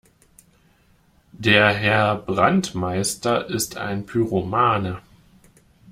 Der 1.33 1.69
Herr 1.75 2.15
Brandmeister 2.15 3.47
ist 3.51 3.77
ein 3.77 4.07
Pyromane. 4.07 4.99